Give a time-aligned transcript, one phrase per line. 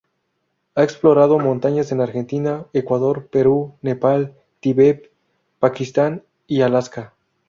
[0.73, 5.11] Ha explorado montañas en Argentina, Ecuador, Perú, Nepal, Tibet,
[5.59, 7.13] Pakistán y Alaska.